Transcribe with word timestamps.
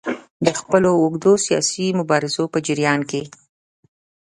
د 0.45 0.47
خپلو 0.59 0.89
اوږدو 1.01 1.31
سیاسي 1.45 1.85
مبارزو 1.99 2.43
په 2.53 2.57
جریان 2.67 3.01
کې. 3.09 3.21